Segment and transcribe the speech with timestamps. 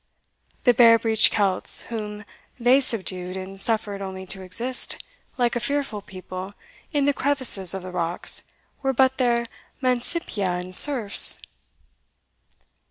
[0.63, 2.25] The bare breeched Celts whom
[2.59, 4.97] theysubdued, and suffered only to exist,
[5.37, 6.53] like a fearful people,
[6.91, 8.41] in the crevices of the rocks,
[8.81, 9.45] were but their
[9.79, 11.37] Mancipia and Serfs!"